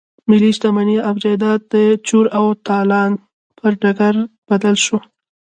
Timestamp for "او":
1.07-1.13, 2.37-2.45